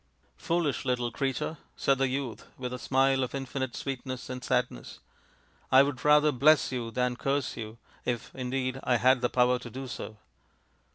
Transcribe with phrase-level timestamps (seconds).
[0.35, 4.97] "Foolish little creature," said the youth, with a smile of infinite sweetness and sadness."
[5.71, 9.69] I would rather bless you than curse you, if, indeed, I had the power to
[9.69, 10.17] do so."